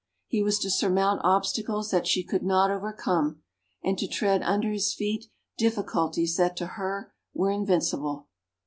He 0.25 0.41
was 0.41 0.57
to 0.61 0.71
surmount 0.71 1.21
obstacles 1.23 1.91
that 1.91 2.07
she 2.07 2.23
could 2.23 2.41
not 2.41 2.71
overcome, 2.71 3.43
and 3.83 3.99
to 3.99 4.07
tread 4.07 4.41
under 4.41 4.71
his 4.71 4.95
feet 4.95 5.27
difficulties 5.59 6.37
that 6.37 6.57
to 6.57 6.65
her 6.73 7.13
were 7.35 7.51
invincible. 7.51 8.27